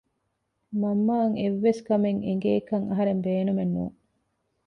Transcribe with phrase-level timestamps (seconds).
[0.81, 3.95] މަންމައަށް އެއްވެސް ކަމެއް އެނގޭކަށް އަހަރެން ބޭނުމެއް ނޫން